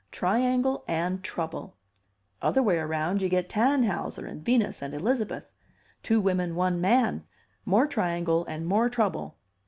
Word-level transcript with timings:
Triangle 0.11 0.83
and 0.87 1.23
trouble. 1.23 1.75
Other 2.41 2.63
way 2.63 2.79
around 2.79 3.21
you 3.21 3.29
get 3.29 3.49
Tannhauser 3.49 4.25
and 4.25 4.43
Venus 4.43 4.81
and 4.81 4.95
Elizabeth; 4.95 5.51
two 6.01 6.19
women, 6.19 6.55
one 6.55 6.81
man; 6.81 7.23
more 7.65 7.85
triangle 7.85 8.43
and 8.47 8.65
more 8.65 8.89
trouble. 8.89 9.37